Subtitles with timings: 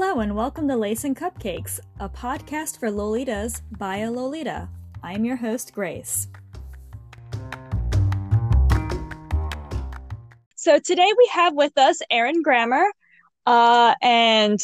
[0.00, 4.68] Hello and welcome to Lace and Cupcakes, a podcast for Lolitas by a Lolita.
[5.02, 6.28] I'm your host, Grace.
[10.54, 12.92] So today we have with us Erin Grammar,
[13.44, 14.60] uh, and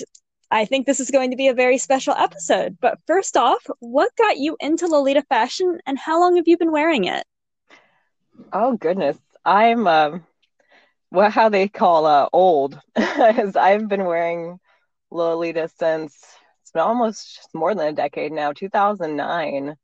[0.52, 2.78] I think this is going to be a very special episode.
[2.80, 6.70] But first off, what got you into Lolita fashion and how long have you been
[6.70, 7.24] wearing it?
[8.52, 9.18] Oh, goodness.
[9.44, 10.24] I'm, um,
[11.10, 14.60] well, how they call uh, old, is I've been wearing
[15.14, 16.14] Lolita since
[16.62, 19.74] it's been almost more than a decade now, 2009.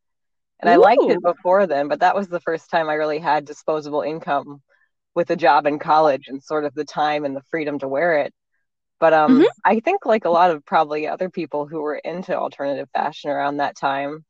[0.62, 0.72] And Ooh.
[0.72, 4.02] I liked it before then, but that was the first time I really had disposable
[4.02, 4.60] income
[5.14, 8.18] with a job in college and sort of the time and the freedom to wear
[8.18, 8.34] it.
[8.98, 9.44] But um, mm-hmm.
[9.64, 13.56] I think like a lot of probably other people who were into alternative fashion around
[13.56, 14.24] that time,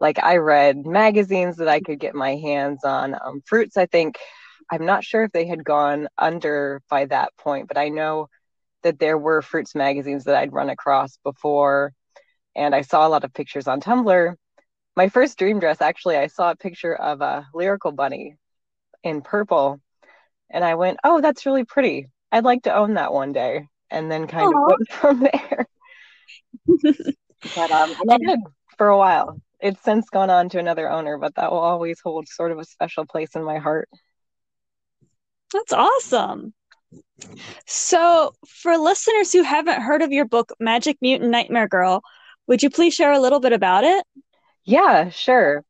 [0.00, 3.14] like I read magazines that I could get my hands on.
[3.14, 4.18] Um, Fruits, I think,
[4.70, 8.28] I'm not sure if they had gone under by that point, but I know
[8.82, 11.92] that there were Fruits magazines that I'd run across before.
[12.56, 14.34] And I saw a lot of pictures on Tumblr.
[14.96, 18.36] My first dream dress, actually, I saw a picture of a lyrical bunny
[19.02, 19.80] in purple.
[20.50, 22.08] And I went, oh, that's really pretty.
[22.32, 24.62] I'd like to own that one day and then kind Aww.
[24.62, 25.66] of went from there.
[27.54, 28.40] but um, I did
[28.76, 29.40] for a while.
[29.60, 32.64] It's since gone on to another owner, but that will always hold sort of a
[32.64, 33.88] special place in my heart.
[35.52, 36.54] That's awesome.
[37.66, 42.02] So, for listeners who haven't heard of your book, Magic Mutant Nightmare Girl,
[42.46, 44.04] would you please share a little bit about it?
[44.64, 45.64] Yeah, sure.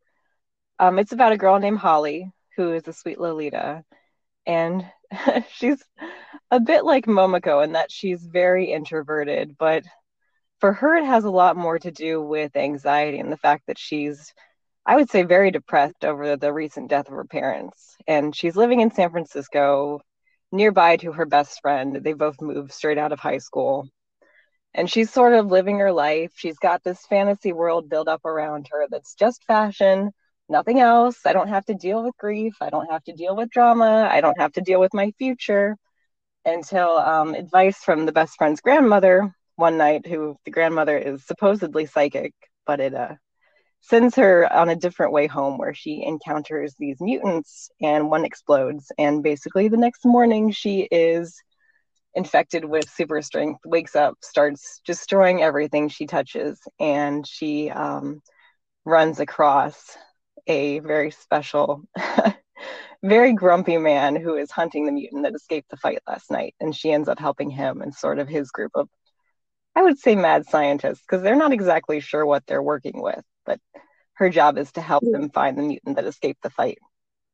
[0.78, 3.84] Um, it's about a girl named Holly who is a sweet Lolita,
[4.46, 4.84] and
[5.52, 5.82] she's
[6.50, 9.84] a bit like Momoko in that she's very introverted, but
[10.60, 13.78] for her, it has a lot more to do with anxiety and the fact that
[13.78, 14.34] she's,
[14.84, 17.96] I would say, very depressed over the recent death of her parents.
[18.06, 20.00] And she's living in San Francisco
[20.52, 21.96] nearby to her best friend.
[22.02, 23.88] They both moved straight out of high school.
[24.74, 26.32] And she's sort of living her life.
[26.36, 30.12] She's got this fantasy world built up around her that's just fashion
[30.50, 31.18] nothing else.
[31.24, 32.56] I don't have to deal with grief.
[32.60, 34.08] I don't have to deal with drama.
[34.10, 35.76] I don't have to deal with my future
[36.44, 41.86] until um, advice from the best friend's grandmother one night, who the grandmother is supposedly
[41.86, 42.34] psychic,
[42.66, 43.14] but it uh,
[43.80, 48.92] sends her on a different way home where she encounters these mutants and one explodes.
[48.98, 51.42] And basically, the next morning, she is
[52.14, 58.20] infected with super strength, wakes up, starts destroying everything she touches, and she um,
[58.84, 59.96] runs across
[60.46, 61.82] a very special,
[63.02, 66.54] very grumpy man who is hunting the mutant that escaped the fight last night.
[66.60, 68.88] And she ends up helping him and sort of his group of,
[69.76, 73.60] I would say, mad scientists, because they're not exactly sure what they're working with, but
[74.14, 76.78] her job is to help them find the mutant that escaped the fight,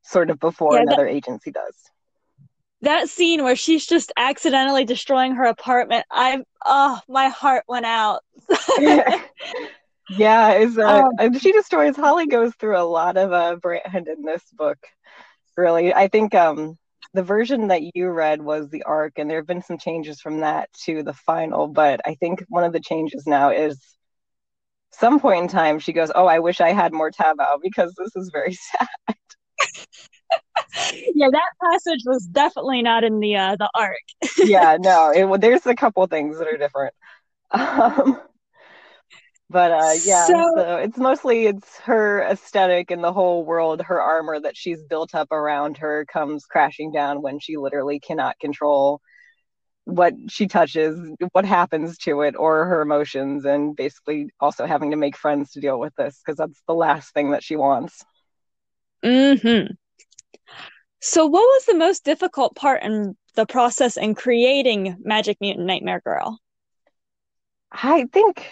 [0.02, 1.74] sort of before yeah, another that, agency does.
[2.82, 8.22] That scene where she's just accidentally destroying her apartment, I'm, oh, my heart went out.
[10.08, 14.22] Yeah, is uh, um, she destroys Holly goes through a lot of uh brand in
[14.22, 14.78] this book.
[15.56, 16.78] Really, I think um
[17.12, 20.40] the version that you read was the arc, and there have been some changes from
[20.40, 21.66] that to the final.
[21.66, 23.80] But I think one of the changes now is
[24.98, 28.14] some point in time she goes, "Oh, I wish I had more Taobao because this
[28.16, 28.88] is very sad."
[31.14, 33.96] yeah, that passage was definitely not in the uh, the arc.
[34.44, 36.94] yeah, no, it, there's a couple things that are different.
[37.52, 38.20] Um,
[39.48, 44.00] but uh yeah so, so, it's mostly it's her aesthetic and the whole world her
[44.02, 49.00] armor that she's built up around her comes crashing down when she literally cannot control
[49.86, 51.00] what she touches
[51.32, 55.60] what happens to it or her emotions and basically also having to make friends to
[55.60, 58.04] deal with this because that's the last thing that she wants.
[59.04, 59.76] Mhm
[61.00, 66.00] so what was the most difficult part in the process in creating magic mutant nightmare
[66.00, 66.38] girl?
[67.72, 68.46] I think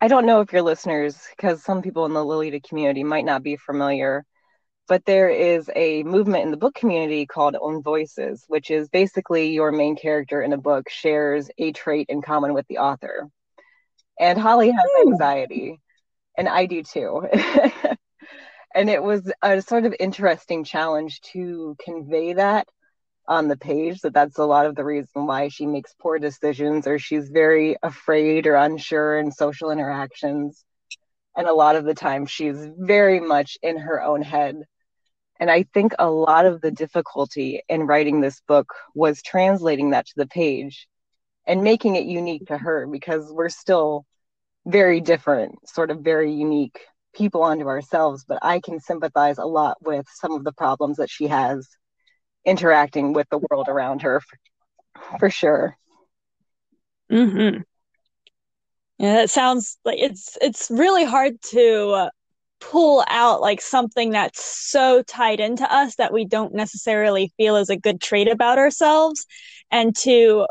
[0.00, 3.42] I don't know if your listeners, because some people in the Lolita community might not
[3.42, 4.24] be familiar,
[4.90, 9.52] but there is a movement in the book community called Own Voices, which is basically
[9.52, 13.28] your main character in a book shares a trait in common with the author.
[14.18, 15.80] And Holly has anxiety,
[16.36, 17.24] and I do too.
[18.74, 22.66] and it was a sort of interesting challenge to convey that
[23.28, 26.88] on the page that that's a lot of the reason why she makes poor decisions
[26.88, 30.64] or she's very afraid or unsure in social interactions
[31.36, 34.64] and a lot of the time she's very much in her own head
[35.40, 40.06] and i think a lot of the difficulty in writing this book was translating that
[40.06, 40.86] to the page
[41.46, 44.04] and making it unique to her because we're still
[44.66, 46.78] very different sort of very unique
[47.14, 51.10] people unto ourselves but i can sympathize a lot with some of the problems that
[51.10, 51.66] she has
[52.44, 54.38] interacting with the world around her for,
[55.18, 55.76] for sure.
[57.10, 57.62] Mm-hmm.
[58.98, 62.10] Yeah, that sounds like it's it's really hard to
[62.60, 67.70] pull out like something that's so tied into us that we don't necessarily feel is
[67.70, 69.26] a good trait about ourselves
[69.70, 70.46] and to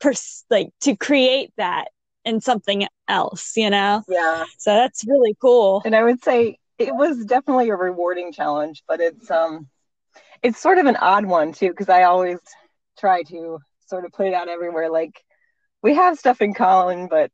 [0.00, 1.88] pers- like to create that
[2.24, 4.02] in something else, you know?
[4.08, 4.44] Yeah.
[4.58, 5.82] So that's really cool.
[5.84, 9.68] And I would say it was definitely a rewarding challenge, but it's um
[10.42, 12.38] it's sort of an odd one too because I always
[12.98, 15.22] try to sort of put it out everywhere like
[15.82, 17.30] we have stuff in common, but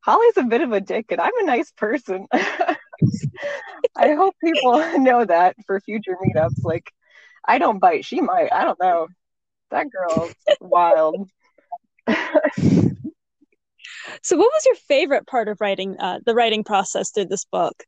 [0.00, 2.26] Holly's a bit of a dick and I'm a nice person.
[3.96, 6.64] I hope people know that for future meetups.
[6.64, 6.92] Like,
[7.46, 8.52] I don't bite, she might.
[8.52, 9.08] I don't know.
[9.70, 11.28] That girl's wild.
[12.08, 12.16] so,
[14.36, 17.84] what was your favorite part of writing uh, the writing process through this book?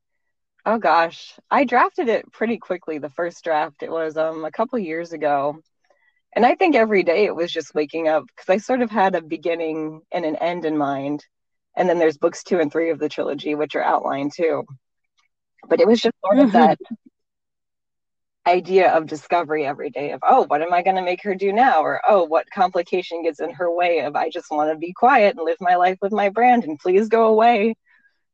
[0.64, 2.98] Oh gosh, I drafted it pretty quickly.
[2.98, 5.60] The first draft, it was um a couple years ago,
[6.34, 9.14] and I think every day it was just waking up because I sort of had
[9.14, 11.24] a beginning and an end in mind,
[11.76, 14.64] and then there's books two and three of the trilogy, which are outlined too.
[15.68, 16.58] But it was just sort of mm-hmm.
[16.58, 16.78] that
[18.46, 21.52] idea of discovery every day of oh what am i going to make her do
[21.52, 21.82] now?
[21.82, 25.36] Or oh what complication gets in her way of i just want to be quiet
[25.36, 27.74] and live my life with my brand and please go away.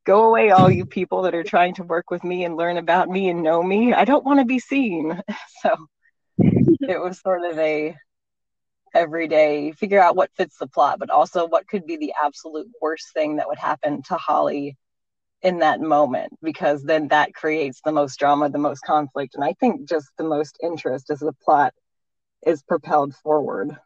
[0.05, 3.09] Go away all you people that are trying to work with me and learn about
[3.09, 3.93] me and know me.
[3.95, 5.21] I don't want to be seen.
[5.63, 5.77] So
[6.39, 7.95] it was sort of a
[8.95, 13.13] everyday figure out what fits the plot but also what could be the absolute worst
[13.15, 14.77] thing that would happen to holly
[15.43, 19.55] in that moment because then that creates the most drama, the most conflict, and I
[19.55, 21.75] think just the most interest as the plot
[22.47, 23.77] is propelled forward.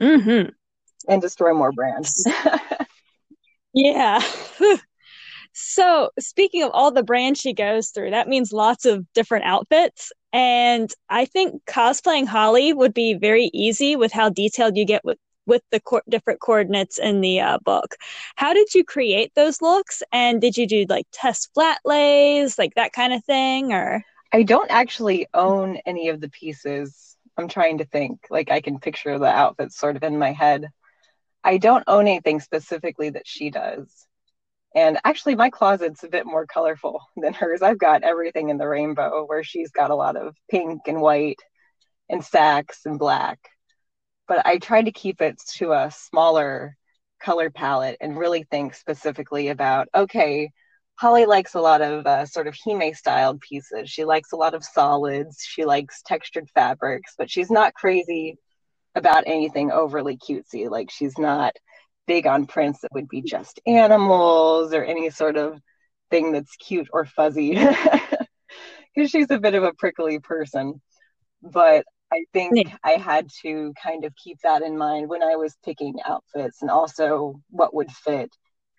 [0.00, 0.50] Mm-hmm.
[1.08, 2.26] And destroy more brands.
[3.74, 4.20] yeah.
[5.52, 10.12] so speaking of all the brands she goes through, that means lots of different outfits.
[10.32, 15.18] And I think cosplaying Holly would be very easy with how detailed you get with
[15.46, 17.96] with the co- different coordinates in the uh, book.
[18.36, 20.02] How did you create those looks?
[20.12, 24.04] And did you do like test flat lays, like that kind of thing, or?
[24.32, 27.16] I don't actually own any of the pieces.
[27.36, 28.26] I'm trying to think.
[28.30, 30.68] Like I can picture the outfits sort of in my head.
[31.42, 34.06] I don't own anything specifically that she does.
[34.74, 37.62] And actually, my closet's a bit more colorful than hers.
[37.62, 41.40] I've got everything in the rainbow, where she's got a lot of pink and white
[42.08, 43.38] and sax and black
[44.28, 46.76] but I tried to keep it to a smaller
[47.20, 50.50] color palette and really think specifically about okay,
[50.96, 53.90] Holly likes a lot of uh, sort of Hime styled pieces.
[53.90, 55.44] She likes a lot of solids.
[55.44, 58.38] She likes textured fabrics, but she's not crazy
[58.94, 60.70] about anything overly cutesy.
[60.70, 61.54] Like she's not
[62.06, 65.60] big on prints that would be just animals or any sort of
[66.10, 67.54] thing that's cute or fuzzy
[68.94, 70.80] because she's a bit of a prickly person.
[71.42, 72.76] But I think yeah.
[72.84, 76.70] I had to kind of keep that in mind when I was picking outfits and
[76.70, 78.30] also what would fit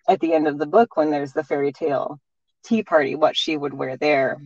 [0.08, 2.18] at the end of the book when there's the fairy tale
[2.64, 4.38] tea party, what she would wear there.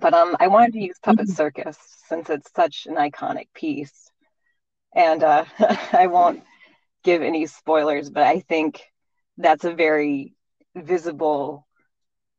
[0.00, 1.34] But um, I wanted to use Puppet mm-hmm.
[1.34, 1.78] Circus
[2.08, 4.10] since it's such an iconic piece.
[4.94, 5.44] And uh,
[5.92, 6.42] I won't
[7.04, 8.82] give any spoilers, but I think
[9.36, 10.34] that's a very
[10.74, 11.66] visible,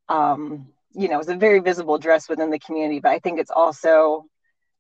[0.09, 2.99] um, you know, it's a very visible dress within the community.
[2.99, 4.25] But I think it's also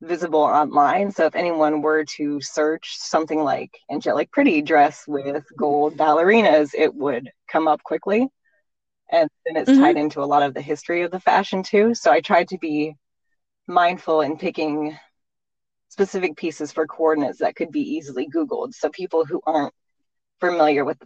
[0.03, 1.11] visible online.
[1.11, 6.93] So if anyone were to search something like angelic pretty dress with gold ballerinas, it
[6.93, 8.27] would come up quickly.
[9.11, 9.81] And then it's mm-hmm.
[9.81, 11.93] tied into a lot of the history of the fashion too.
[11.93, 12.95] So I tried to be
[13.67, 14.97] mindful in picking
[15.89, 18.73] specific pieces for coordinates that could be easily Googled.
[18.73, 19.73] So people who aren't
[20.39, 20.97] familiar with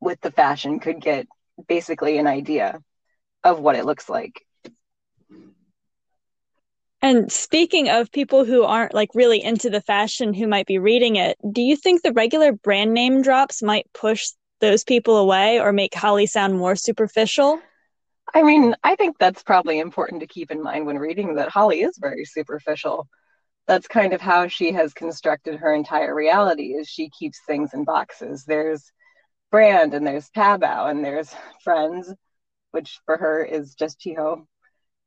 [0.00, 1.26] with the fashion could get
[1.68, 2.80] basically an idea
[3.44, 4.45] of what it looks like.
[7.02, 11.16] And speaking of people who aren't like really into the fashion who might be reading
[11.16, 14.28] it, do you think the regular brand name drops might push
[14.60, 17.60] those people away or make Holly sound more superficial?
[18.34, 21.82] I mean, I think that's probably important to keep in mind when reading that Holly
[21.82, 23.06] is very superficial.
[23.66, 27.84] That's kind of how she has constructed her entire reality is she keeps things in
[27.84, 28.44] boxes.
[28.44, 28.90] There's
[29.50, 32.12] brand and there's Taobao and there's friends,
[32.70, 34.46] which for her is just Chiho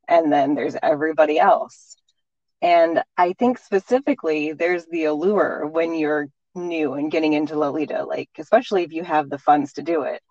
[0.09, 1.95] and then there's everybody else.
[2.61, 8.29] And I think specifically there's the allure when you're new and getting into Lolita, like
[8.37, 10.21] especially if you have the funds to do it.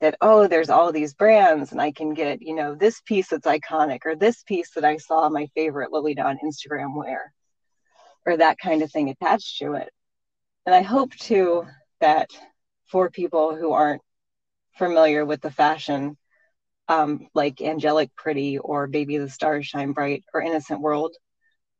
[0.00, 3.46] That oh, there's all these brands, and I can get you know this piece that's
[3.46, 7.32] iconic, or this piece that I saw my favorite Lolita on Instagram wear,
[8.26, 9.90] or that kind of thing attached to it.
[10.66, 11.66] And I hope too
[12.00, 12.30] that
[12.86, 14.02] for people who aren't
[14.76, 16.16] familiar with the fashion,
[16.88, 21.14] um, like Angelic Pretty or Baby the Stars Shine Bright or Innocent World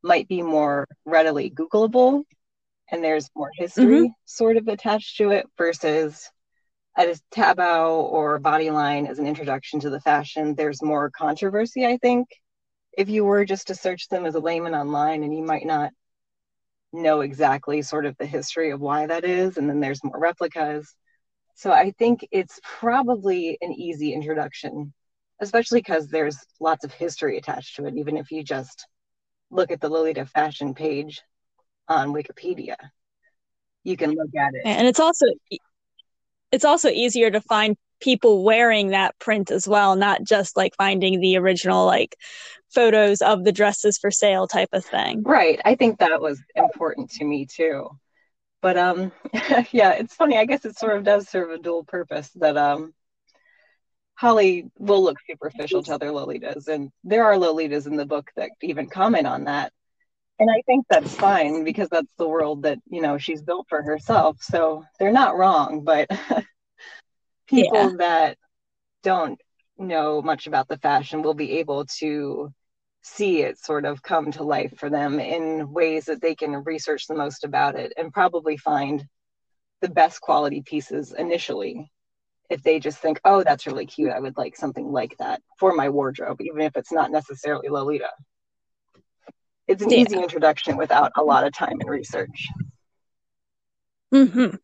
[0.03, 2.23] might be more readily Googleable
[2.91, 4.05] and there's more history mm-hmm.
[4.25, 6.29] sort of attached to it versus
[6.97, 12.27] a Taobao or bodyline as an introduction to the fashion, there's more controversy, I think.
[12.97, 15.91] If you were just to search them as a layman online and you might not
[16.93, 20.95] know exactly sort of the history of why that is, and then there's more replicas.
[21.55, 24.93] So I think it's probably an easy introduction,
[25.41, 28.87] especially because there's lots of history attached to it, even if you just
[29.49, 31.21] look at the Lolita fashion page
[31.87, 32.75] on Wikipedia.
[33.83, 34.63] You can look at it.
[34.65, 35.25] And it's also
[36.51, 41.19] it's also easier to find people wearing that print as well, not just like finding
[41.19, 42.17] the original like
[42.69, 45.23] photos of the dresses for sale type of thing.
[45.23, 45.61] Right.
[45.63, 47.89] I think that was important to me too.
[48.65, 49.11] But um
[49.71, 50.39] yeah, it's funny.
[50.39, 52.95] I guess it sort of does serve a dual purpose that um
[54.15, 58.49] Holly will look superficial to other Lolitas, and there are Lolitas in the book that
[58.63, 59.71] even comment on that.
[60.39, 63.83] And I think that's fine because that's the world that, you know, she's built for
[63.83, 64.37] herself.
[64.41, 66.09] So they're not wrong, but
[67.47, 67.97] people yeah.
[67.99, 68.37] that
[69.03, 69.39] don't
[69.77, 72.51] know much about the fashion will be able to
[73.05, 77.05] see it sort of come to life for them in ways that they can research
[77.05, 79.05] the most about it and probably find
[79.81, 81.91] the best quality pieces initially.
[82.49, 84.11] If they just think oh that's really cute.
[84.11, 88.09] I would like something like that for my wardrobe even if it's not necessarily lolita.
[89.67, 89.97] It's an yeah.
[89.97, 92.47] easy introduction without a lot of time and research.
[94.13, 94.55] Mm-hmm.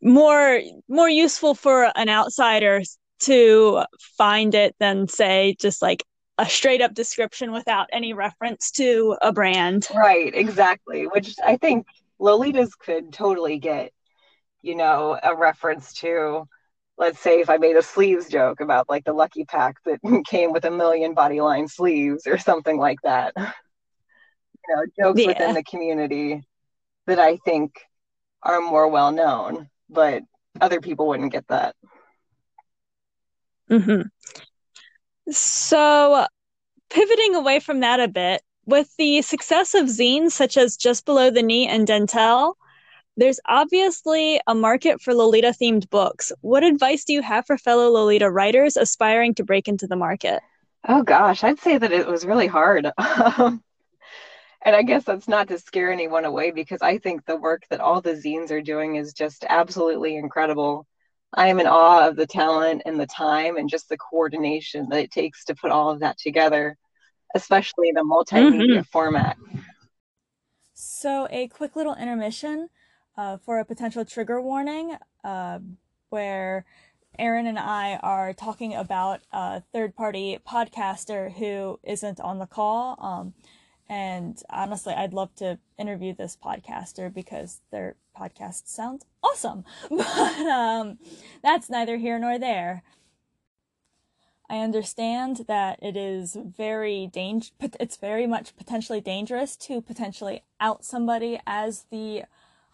[0.00, 2.80] More more useful for an outsider
[3.24, 3.84] to
[4.16, 6.02] find it than say just like
[6.38, 9.88] a straight up description without any reference to a brand.
[9.94, 11.06] Right, exactly.
[11.06, 11.86] Which I think
[12.20, 13.92] Lolitas could totally get,
[14.62, 16.46] you know, a reference to
[16.98, 20.52] let's say if I made a sleeves joke about like the lucky pack that came
[20.52, 23.34] with a million bodyline sleeves or something like that.
[24.68, 25.28] You know, jokes yeah.
[25.28, 26.44] within the community
[27.06, 27.78] that I think
[28.42, 30.24] are more well known, but
[30.60, 31.76] other people wouldn't get that.
[33.70, 34.08] Mm-hmm.
[35.30, 36.26] So,
[36.90, 41.30] pivoting away from that a bit, with the success of zines such as Just Below
[41.30, 42.54] the Knee and Dentel,
[43.16, 46.32] there's obviously a market for Lolita themed books.
[46.42, 50.42] What advice do you have for fellow Lolita writers aspiring to break into the market?
[50.86, 52.90] Oh gosh, I'd say that it was really hard.
[53.38, 53.62] Um,
[54.62, 57.80] and I guess that's not to scare anyone away because I think the work that
[57.80, 60.86] all the zines are doing is just absolutely incredible.
[61.32, 65.00] I am in awe of the talent and the time and just the coordination that
[65.00, 66.76] it takes to put all of that together,
[67.34, 68.82] especially the multimedia mm-hmm.
[68.82, 69.36] format.
[70.74, 72.68] So, a quick little intermission
[73.16, 75.58] uh, for a potential trigger warning uh,
[76.10, 76.64] where
[77.18, 82.96] Erin and I are talking about a third party podcaster who isn't on the call.
[83.00, 83.34] Um,
[83.88, 89.64] and honestly, I'd love to interview this podcaster because their podcast sounds awesome.
[89.90, 90.98] But um,
[91.42, 92.82] that's neither here nor there.
[94.48, 100.42] I understand that it is very dang- but it's very much potentially dangerous to potentially
[100.60, 102.24] out somebody as the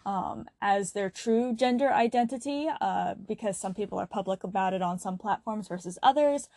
[0.04, 4.98] um, as their true gender identity uh, because some people are public about it on
[4.98, 6.48] some platforms versus others.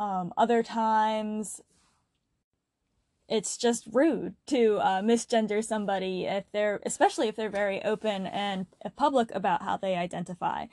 [0.00, 1.60] Um, other times
[3.28, 8.66] it's just rude to uh, misgender somebody if they're especially if they're very open and
[8.96, 10.66] public about how they identify.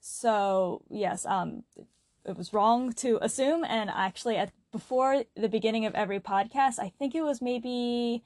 [0.00, 1.64] So yes um
[2.24, 6.92] it was wrong to assume and actually at before the beginning of every podcast i
[6.98, 8.22] think it was maybe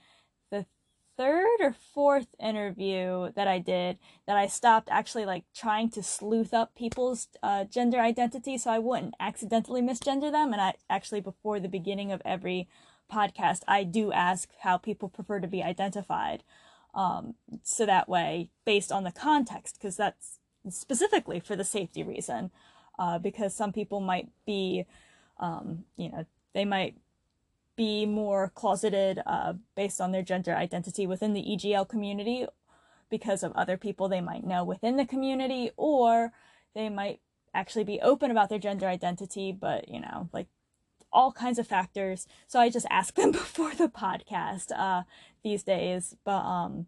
[1.17, 6.53] third or fourth interview that i did that i stopped actually like trying to sleuth
[6.53, 11.59] up people's uh, gender identity so i wouldn't accidentally misgender them and i actually before
[11.59, 12.69] the beginning of every
[13.11, 16.43] podcast, I do ask how people prefer to be identified.
[16.95, 22.51] Um, so that way, based on the context, because that's specifically for the safety reason,
[22.99, 24.87] uh, because some people might be,
[25.39, 26.97] um, you know, they might
[27.77, 32.47] be more closeted uh, based on their gender identity within the EGL community
[33.11, 36.33] because of other people they might know within the community, or
[36.75, 37.21] they might
[37.55, 40.49] actually be open about their gender identity, but, you know, like
[41.13, 42.27] all kinds of factors.
[42.47, 45.03] So I just ask them before the podcast uh,
[45.43, 46.17] these days.
[46.25, 46.87] But um,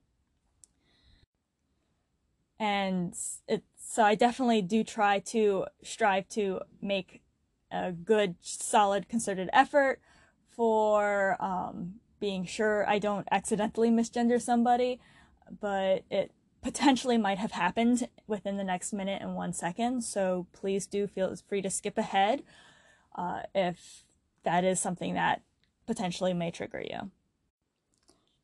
[2.59, 3.17] and
[3.47, 7.23] it so I definitely do try to strive to make
[7.71, 10.01] a good, solid, concerted effort
[10.59, 15.01] for um, being sure I don't accidentally misgender somebody,
[15.61, 20.03] but it potentially might have happened within the next minute and one second.
[20.03, 22.43] So please do feel free to skip ahead
[23.15, 24.03] uh, if
[24.43, 25.43] that is something that
[25.87, 27.13] potentially may trigger you.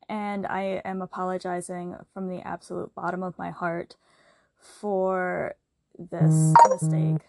[0.08, 3.96] And I am apologizing from the absolute bottom of my heart
[4.60, 5.56] for
[5.98, 7.22] this mistake.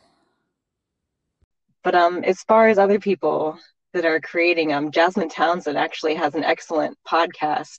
[1.83, 3.57] But um, as far as other people
[3.95, 7.77] that are creating, um, Jasmine Townsend actually has an excellent podcast.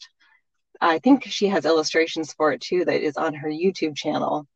[0.80, 4.46] I think she has illustrations for it too that is on her YouTube channel.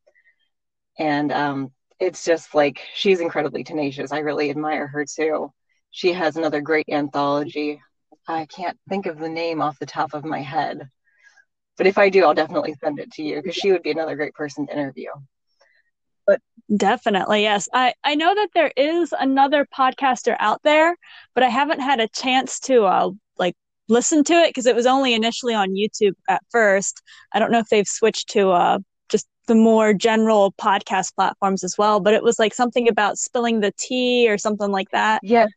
[0.97, 4.11] And um, it's just like she's incredibly tenacious.
[4.11, 5.53] I really admire her too.
[5.91, 7.79] She has another great anthology.
[8.27, 10.89] I can't think of the name off the top of my head.
[11.77, 14.15] But if I do, I'll definitely send it to you because she would be another
[14.15, 15.09] great person to interview.
[16.25, 16.41] But
[16.75, 17.67] definitely, yes.
[17.73, 20.95] I, I know that there is another podcaster out there,
[21.33, 23.55] but I haven't had a chance to uh, like
[23.87, 27.01] listen to it because it was only initially on YouTube at first.
[27.33, 31.77] I don't know if they've switched to uh, just the more general podcast platforms as
[31.77, 35.21] well, but it was like something about spilling the tea or something like that.
[35.23, 35.47] yeah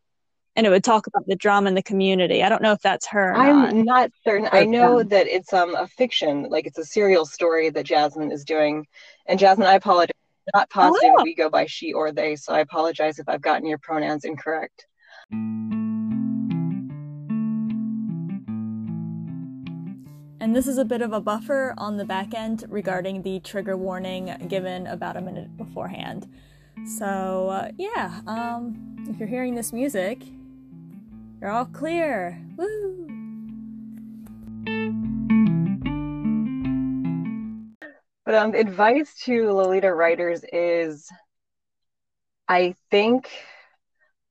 [0.57, 2.43] and it would talk about the drama in the community.
[2.43, 3.35] I don't know if that's her.
[3.35, 4.49] I'm not, not certain.
[4.53, 8.45] I know that it's um a fiction, like it's a serial story that Jasmine is
[8.45, 8.87] doing.
[9.27, 10.14] And Jasmine, I apologize.
[10.53, 11.23] Not positive oh.
[11.23, 14.87] we go by she or they, so I apologize if I've gotten your pronouns incorrect.
[20.41, 23.79] And this is a bit of a buffer on the back end regarding the trigger
[23.79, 26.29] warning given about a minute beforehand.
[26.99, 30.23] So, uh, yeah, um, if you're hearing this music,
[31.41, 32.39] you're all clear.
[32.59, 33.14] Woo!
[38.25, 41.11] But um, advice to Lolita writers is
[42.49, 43.31] I think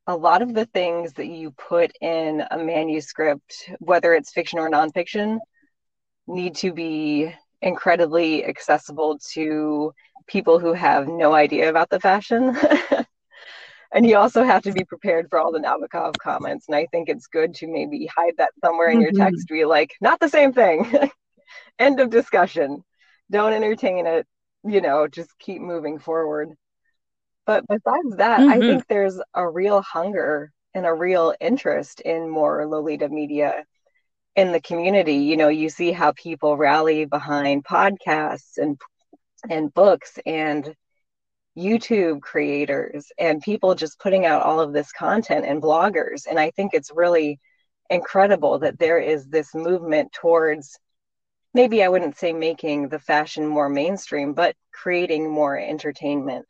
[0.07, 4.69] a lot of the things that you put in a manuscript, whether it's fiction or
[4.69, 5.39] nonfiction,
[6.27, 9.93] need to be incredibly accessible to
[10.27, 12.57] people who have no idea about the fashion.
[13.93, 16.65] and you also have to be prepared for all the Nabokov comments.
[16.67, 19.15] And I think it's good to maybe hide that somewhere in mm-hmm.
[19.15, 20.91] your text, be like, not the same thing.
[21.79, 22.83] End of discussion.
[23.33, 24.27] Don't entertain it.
[24.63, 26.51] You know, just keep moving forward.
[27.45, 28.51] But besides that, mm-hmm.
[28.51, 33.65] I think there's a real hunger and a real interest in more Lolita media
[34.35, 35.15] in the community.
[35.15, 38.79] You know, you see how people rally behind podcasts and
[39.49, 40.73] and books and
[41.57, 46.25] YouTube creators and people just putting out all of this content and bloggers.
[46.29, 47.39] And I think it's really
[47.89, 50.79] incredible that there is this movement towards
[51.53, 56.45] maybe I wouldn't say making the fashion more mainstream, but creating more entertainment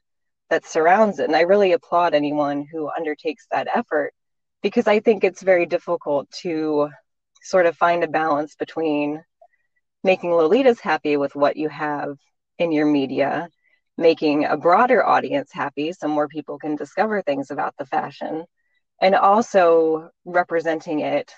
[0.49, 1.25] that surrounds it.
[1.25, 4.13] And I really applaud anyone who undertakes that effort
[4.61, 6.89] because I think it's very difficult to
[7.41, 9.23] sort of find a balance between
[10.03, 12.17] making Lolitas happy with what you have
[12.57, 13.49] in your media
[13.97, 18.43] making a broader audience happy so more people can discover things about the fashion
[19.01, 21.31] and also representing it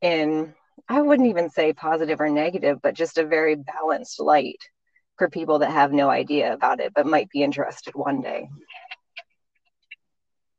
[0.00, 0.54] in
[0.88, 4.62] i wouldn't even say positive or negative but just a very balanced light
[5.18, 8.48] for people that have no idea about it but might be interested one day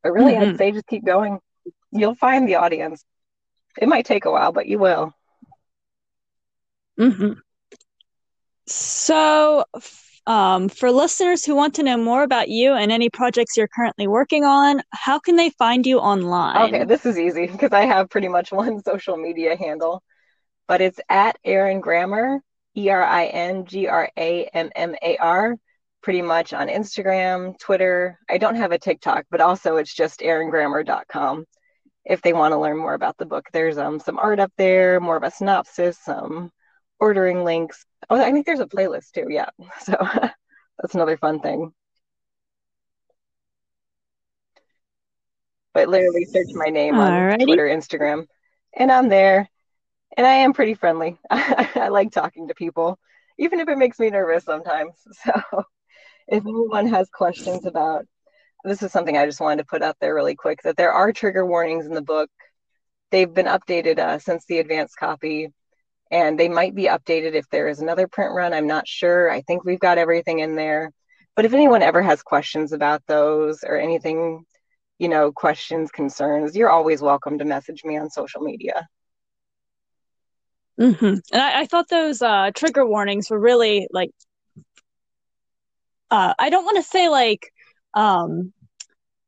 [0.02, 0.52] but really mm-hmm.
[0.52, 1.40] i'd say just keep going
[1.92, 3.04] you'll find the audience
[3.80, 5.14] it might take a while but you will
[7.00, 7.34] mm-hmm.
[8.68, 9.66] so
[10.26, 14.08] um, for listeners who want to know more about you and any projects you're currently
[14.08, 16.74] working on, how can they find you online?
[16.74, 20.02] Okay, this is easy because I have pretty much one social media handle,
[20.68, 22.40] but it's at Erin Grammar,
[22.78, 25.58] E R I N G R A M M A R,
[26.02, 28.18] pretty much on Instagram, Twitter.
[28.30, 31.46] I don't have a TikTok, but also it's just eringrammar.com
[32.06, 33.48] if they want to learn more about the book.
[33.52, 36.52] There's um, some art up there, more of a synopsis, some
[37.04, 37.86] ordering links.
[38.10, 39.28] Oh, I think there's a playlist too.
[39.30, 39.50] Yeah.
[39.82, 39.96] So
[40.80, 41.74] that's another fun thing.
[45.74, 47.34] But literally search my name Alrighty.
[47.34, 48.26] on Twitter, Instagram,
[48.74, 49.50] and I'm there.
[50.16, 51.20] And I am pretty friendly.
[51.30, 52.98] I like talking to people,
[53.38, 54.96] even if it makes me nervous sometimes.
[55.26, 55.66] So
[56.28, 58.06] if anyone has questions about
[58.64, 61.12] this is something I just wanted to put out there really quick that there are
[61.12, 62.30] trigger warnings in the book.
[63.12, 65.52] They've been updated uh, since the advanced copy
[66.14, 68.54] and they might be updated if there is another print run.
[68.54, 69.32] I'm not sure.
[69.32, 70.92] I think we've got everything in there.
[71.36, 74.46] But if anyone ever has questions about those or anything,
[75.00, 78.88] you know, questions, concerns, you're always welcome to message me on social media.
[80.80, 81.06] Mm-hmm.
[81.06, 84.12] And I, I, thought those uh, trigger warnings were really like,
[86.12, 87.52] uh, I don't want to say like
[87.96, 88.54] um,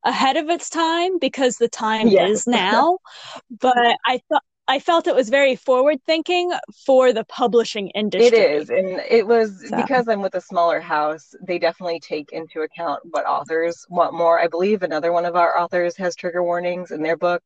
[0.04, 2.98] ahead of its time because the time is now,
[3.60, 6.52] but I thought I felt it was very forward thinking
[6.84, 8.26] for the publishing industry.
[8.26, 8.70] It is.
[8.70, 9.76] And it was so.
[9.76, 14.40] because I'm with a smaller house, they definitely take into account what authors want more.
[14.40, 17.42] I believe another one of our authors has trigger warnings in their book.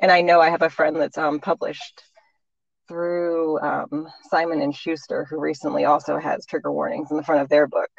[0.00, 2.02] And I know I have a friend that's um, published
[2.88, 7.48] through um, Simon and Schuster, who recently also has trigger warnings in the front of
[7.48, 7.90] their book.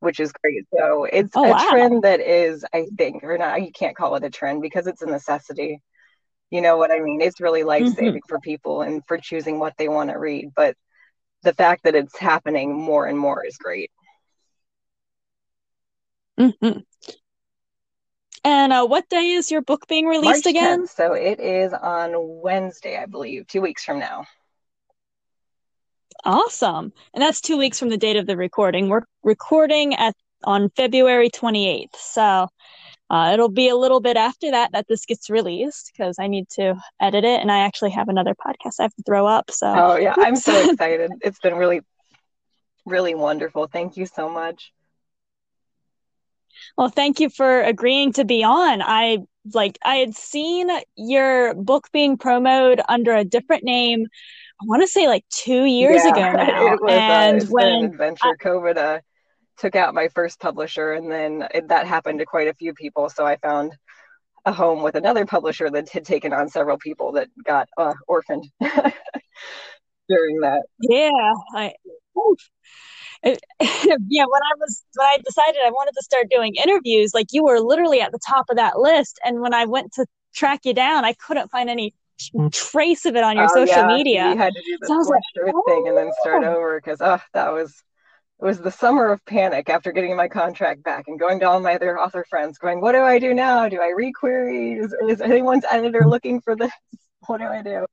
[0.00, 0.64] which is great.
[0.78, 1.68] So it's Oh, a wow.
[1.70, 5.02] trend that is, I think, or not, you can't call it a trend because it's
[5.02, 5.82] a necessity.
[6.50, 7.20] You know what I mean?
[7.20, 10.52] It's really life saving for people and for choosing what they want to read.
[10.54, 10.76] But
[11.42, 13.90] the fact that it's happening more and more is great.
[16.38, 16.84] Mhm.
[18.44, 20.82] And uh, what day is your book being released March again?
[20.86, 20.94] 10th.
[20.94, 24.24] So it is on Wednesday, I believe, two weeks from now.
[26.24, 26.92] Awesome.
[27.14, 28.88] And that's two weeks from the date of the recording.
[28.88, 31.96] We're recording at on February 28th.
[31.96, 32.48] So
[33.10, 36.48] uh, it'll be a little bit after that that this gets released because I need
[36.50, 39.50] to edit it and I actually have another podcast I have to throw up.
[39.50, 40.14] So Oh, yeah.
[40.18, 41.10] I'm so excited.
[41.20, 41.80] It's been really,
[42.86, 43.66] really wonderful.
[43.66, 44.72] Thank you so much.
[46.76, 48.82] Well, thank you for agreeing to be on.
[48.82, 49.18] I
[49.54, 54.06] like I had seen your book being promoted under a different name.
[54.60, 56.76] I want to say like two years Yeah, ago now.
[56.80, 58.36] was, uh, And an when adventure.
[58.42, 59.00] COVID uh,
[59.58, 63.08] took out my first publisher, and then it, that happened to quite a few people.
[63.10, 63.76] So I found
[64.44, 68.46] a home with another publisher that had taken on several people that got uh, orphaned
[70.08, 70.62] during that.
[70.80, 71.74] yeah, I
[72.16, 72.38] oof.
[73.22, 77.26] It- yeah, when I was when I decided I wanted to start doing interviews, like
[77.32, 79.18] you were literally at the top of that list.
[79.24, 81.94] And when I went to track you down, I couldn't find any
[82.52, 84.30] trace of it on your Oh, social yeah, media.
[84.30, 86.44] You had to do the So I was like, scorched earth thing and then start
[86.44, 86.54] oh.
[86.56, 87.82] over because oh, that was
[88.40, 91.60] it was the summer of panic after getting my contract back and going to all
[91.60, 93.68] my other author friends, going, "What do I do now?
[93.68, 94.78] Do I requery?
[94.78, 96.72] Is, is anyone's editor looking for this?
[97.26, 97.84] What do I do?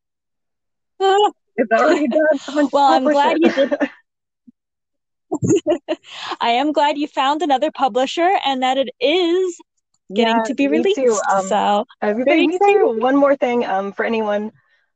[1.58, 2.70] It's already done.
[2.72, 3.74] Well, I'm glad you did.
[6.42, 9.60] I am glad you found another publisher and that it is
[10.14, 11.00] getting Yeah, to be released.
[11.32, 12.98] Um, So I was gonna Very say, me too.
[13.00, 14.52] One more thing, um, for anyone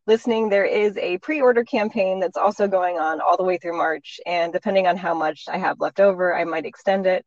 [0.10, 4.19] listening, there is a pre-order campaign that's also going on all the way through March,
[4.26, 7.26] and depending on how much I have left over, I might extend it.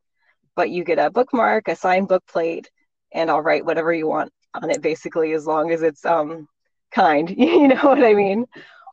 [0.56, 2.70] But you get a bookmark, a signed book plate,
[3.12, 6.48] and I'll write whatever you want on it, basically, as long as it's um
[6.92, 7.30] kind.
[7.38, 8.44] You know what I mean?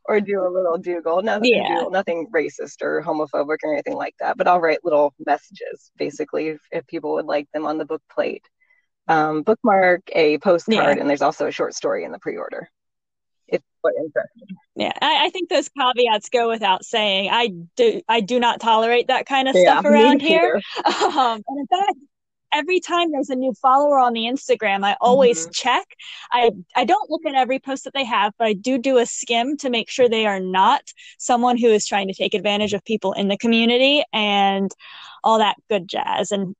[0.05, 1.67] Or do a little doodle, nothing, Yeah.
[1.75, 4.37] doodle, nothing racist or homophobic or anything like that.
[4.37, 8.01] But I'll write little messages, basically, if, if people would like them on the book
[8.11, 8.43] plate
[9.07, 11.01] um, bookmark, a postcard, Yeah.
[11.01, 12.69] and there's also a short story in the pre-order.
[13.51, 14.57] It's what interesting.
[14.75, 17.29] yeah, I, I think those caveats go without saying.
[17.31, 20.61] I do I do not tolerate that kind of Yeah, stuff around here.
[20.85, 21.97] Um, and in fact,
[22.53, 25.53] every time there's a new follower on the Instagram, I always Mhm.
[25.53, 25.85] check.
[26.31, 29.05] I I don't look at every post that they have, but I do do a
[29.05, 30.81] skim to make sure they are not
[31.17, 34.71] someone who is trying to take advantage of people in the community and
[35.23, 36.31] all that good jazz.
[36.31, 36.55] And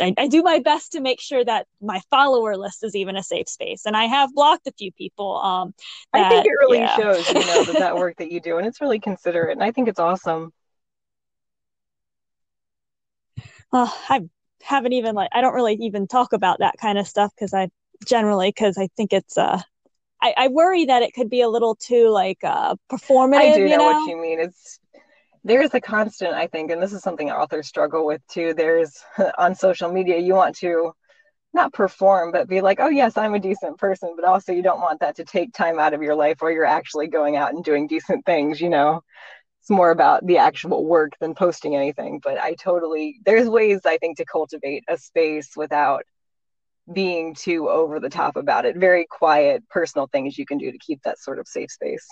[0.00, 3.22] I, I do my best to make sure that my follower list is even a
[3.22, 3.86] safe space.
[3.86, 5.36] And I have blocked a few people.
[5.36, 5.74] Um,
[6.12, 6.96] I think it really yeah.
[6.96, 9.70] shows, you know, that that work that you do, and it's really considerate, and I
[9.70, 10.52] think it's awesome.
[13.72, 14.22] Well, I
[14.62, 17.68] haven't even like I don't really even talk about that kind of stuff because I
[18.04, 19.60] generally because I think it's uh
[20.22, 23.62] I, I worry that it could be a little too like uh performative, I do
[23.62, 24.00] you know, know?
[24.00, 24.40] what you mean.
[24.40, 24.80] It's
[25.44, 28.54] there's a constant, I think, and this is something authors struggle with too.
[28.54, 28.96] There's
[29.38, 30.92] on social media, you want to
[31.52, 34.80] not perform, but be like, oh yes, I'm a decent person, but also you don't
[34.80, 37.64] want that to take time out of your life where you're actually going out and
[37.64, 39.02] doing decent things, you know.
[39.60, 42.20] It's more about the actual work than posting anything.
[42.22, 46.04] But I totally there's ways I think to cultivate a space without
[46.92, 48.76] being too over the top about it.
[48.76, 52.06] Very quiet, personal things you can do to keep that sort of safe space.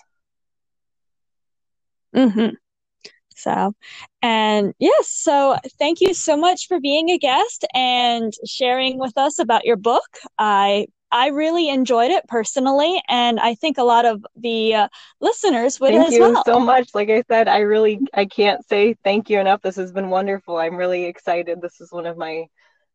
[2.15, 2.55] Mm-hmm.
[3.39, 3.75] So,
[4.23, 9.39] and yes, so thank you so much for being a guest and sharing with us
[9.39, 10.09] about your book.
[10.39, 14.89] I I really enjoyed it personally, and I think a lot of the uh,
[15.21, 16.95] listeners would Thank as you so much.
[16.95, 19.63] Like I said, I really I can't say thank you enough.
[19.63, 20.59] This has been wonderful.
[20.59, 21.61] I'm really excited.
[21.63, 22.47] This is one of my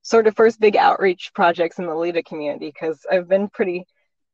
[0.04, 3.86] sort of first big outreach projects in the Lita community because I've been pretty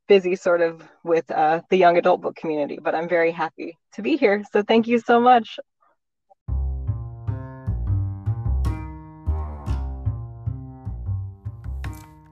[0.08, 4.02] busy sort of with uh, the young adult book community, but I'm very happy to
[4.02, 4.42] be here.
[4.52, 5.58] So thank you so much.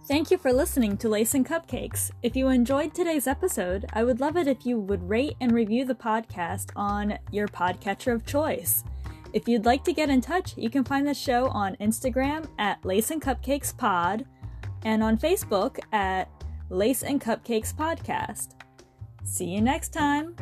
[0.09, 2.11] Thank you for listening to Lace and Cupcakes.
[2.23, 5.85] If you enjoyed today's episode, I would love it if you would rate and review
[5.85, 8.85] the podcast on your podcatcher of choice.
[9.35, 12.83] If you'd like to get in touch, you can find the show on Instagram at
[12.87, 14.25] Lace and Cupcakes Pod
[14.83, 16.31] and on Facebook at
[16.71, 18.53] Lace and Cupcakes Podcast.
[19.25, 20.35] See you next time.